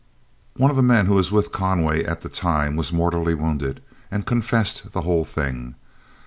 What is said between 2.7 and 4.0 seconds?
was mortally wounded,